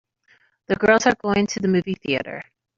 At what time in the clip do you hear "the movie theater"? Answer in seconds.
1.59-2.41